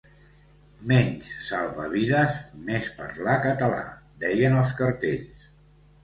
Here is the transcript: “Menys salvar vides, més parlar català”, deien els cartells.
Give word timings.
“Menys 0.91 1.27
salvar 1.49 1.89
vides, 1.91 2.39
més 2.69 2.87
parlar 3.01 3.35
català”, 3.43 3.83
deien 4.25 4.57
els 4.63 4.73
cartells. 4.81 5.45